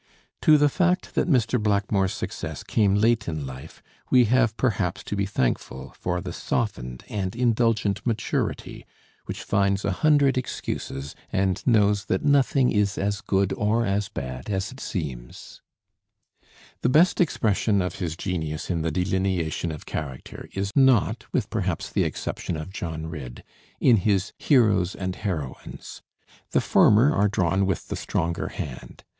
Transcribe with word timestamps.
To 0.41 0.57
the 0.57 0.67
fact 0.67 1.13
that 1.13 1.29
Mr. 1.29 1.61
Blackmore's 1.61 2.13
success 2.15 2.63
came 2.63 2.95
late 2.95 3.27
in 3.27 3.45
life, 3.45 3.83
we 4.09 4.25
have 4.25 4.57
perhaps 4.57 5.03
to 5.03 5.15
be 5.15 5.27
thankful 5.27 5.93
for 5.95 6.21
the 6.21 6.33
softened 6.33 7.03
and 7.07 7.35
indulgent 7.35 8.03
maturity 8.03 8.87
which 9.25 9.43
finds 9.43 9.85
a 9.85 9.91
hundred 9.91 10.39
excuses, 10.39 11.13
and 11.31 11.61
knows 11.67 12.05
that 12.05 12.23
nothing 12.25 12.71
is 12.71 12.97
as 12.97 13.21
good 13.21 13.53
or 13.53 13.85
as 13.85 14.09
bad 14.09 14.49
as 14.49 14.71
it 14.71 14.79
seems. 14.79 15.61
[Illustration: 15.93 16.33
R.D. 16.33 16.49
BLACKMORE.] 16.49 16.79
The 16.81 16.89
best 16.89 17.21
expression 17.21 17.81
of 17.83 17.95
his 17.99 18.17
genius 18.17 18.71
in 18.71 18.81
the 18.81 18.89
delineation 18.89 19.71
of 19.71 19.85
character 19.85 20.49
is 20.53 20.71
not 20.75 21.25
with 21.31 21.47
perhaps 21.51 21.91
the 21.91 22.05
exception 22.05 22.57
of 22.57 22.73
John 22.73 23.05
Ridd 23.05 23.43
in 23.79 23.97
his 23.97 24.33
heroes 24.39 24.95
and 24.95 25.15
heroines. 25.17 26.01
The 26.53 26.61
former 26.61 27.13
are 27.13 27.27
drawn 27.27 27.67
with 27.67 27.89
the 27.89 27.95
stronger 27.95 28.47
hand. 28.47 29.03